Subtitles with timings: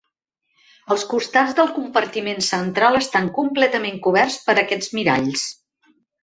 [0.93, 5.47] Els costats del compartiment central estan completament coberts per aquests miralls.